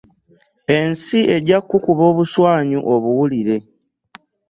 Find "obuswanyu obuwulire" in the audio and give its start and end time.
2.11-3.57